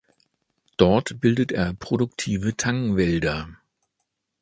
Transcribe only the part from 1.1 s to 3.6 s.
bildet er produktive Tangwälder.